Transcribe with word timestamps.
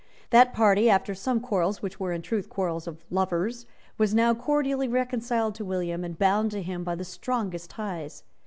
That 0.31 0.51
party, 0.51 0.89
after 0.89 1.13
some 1.13 1.39
quarrels, 1.39 1.83
which 1.83 1.99
were 1.99 2.11
in 2.11 2.23
truth 2.23 2.49
quarrels 2.49 2.87
of 2.87 3.05
lovers, 3.11 3.67
was 3.99 4.15
now 4.15 4.33
cordially 4.33 4.87
reconciled 4.87 5.53
to 5.53 5.63
William, 5.63 6.03
and 6.03 6.17
bound 6.17 6.49
to 6.53 6.63
him 6.63 6.83
by 6.83 6.95
the 6.95 7.05
strongest 7.05 7.69
ties. 7.69 8.23